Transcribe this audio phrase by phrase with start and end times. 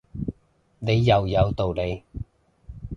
[0.79, 2.01] 你又有道理